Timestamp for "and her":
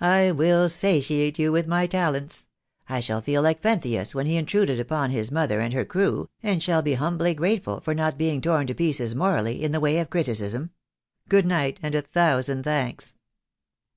5.60-5.84